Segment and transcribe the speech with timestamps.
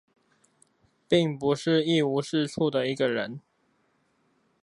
[1.07, 3.39] 並不是一無是處的一個人